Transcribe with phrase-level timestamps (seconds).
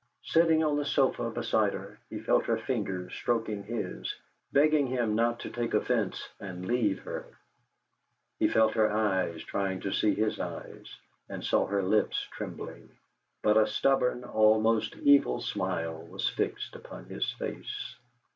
[0.23, 4.11] Sitting on the sofa beside her, he felt her fingers stroking his,
[4.51, 7.27] begging him not to take offence and leave her.
[8.39, 10.91] He felt her eyes trying to see his eyes,
[11.29, 12.89] and saw her lips trembling;
[13.43, 17.95] but a stubborn, almost evil smile was fixed upon his face.